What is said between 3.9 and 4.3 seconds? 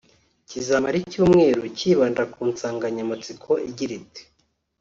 iti